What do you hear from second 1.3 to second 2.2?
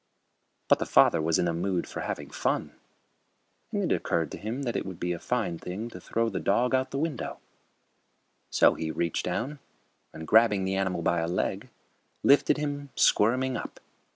in a mood for